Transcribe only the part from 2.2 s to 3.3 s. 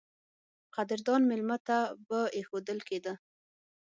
اېښودل کېده.